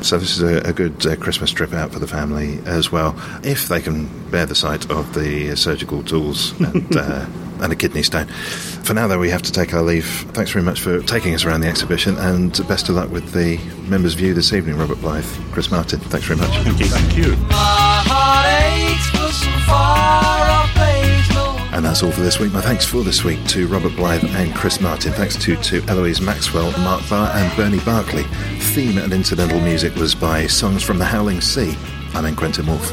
[0.00, 3.14] So this is a, a good uh, Christmas trip out for the family as well,
[3.44, 7.26] if they can bear the sight of the uh, surgical tools and, uh,
[7.62, 8.26] and a kidney stone.
[8.26, 10.06] For now, though, we have to take our leave.
[10.32, 13.58] Thanks very much for taking us around the exhibition, and best of luck with the
[13.88, 16.00] members' view this evening, Robert Blyth, Kris Martin.
[16.00, 16.50] Thanks very much.
[16.58, 16.86] Thank you.
[16.86, 17.36] Thank you.
[17.46, 20.92] My heart aches for some far off place.
[21.72, 22.52] And that's all for this week.
[22.52, 25.12] My thanks for this week to Robert Blyth and Kris Martin.
[25.12, 28.24] Thanks too to Eloise Maxwell, Mark Barr, and Bernie Barkley.
[28.58, 31.74] Theme and incidental music was by Songs from the Howling Sea.
[32.14, 32.36] I'm N.
[32.36, 32.92] Quentin Woolf.